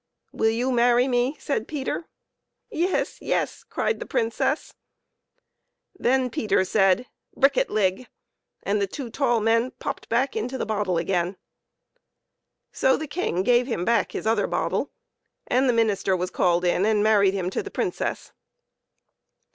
[0.33, 2.07] "Will you marry me?" said Peter."
[2.71, 3.19] Yes!
[3.21, 4.73] yes!" cried the Princess.
[5.93, 7.05] Then Peter said"
[7.37, 8.07] brikket ligg!"
[8.63, 11.37] and the two tall men popped back into the bottle again.
[12.71, 14.89] So the King gave him back his other bottle,
[15.45, 18.31] and the minister was called in and married him to the Princess.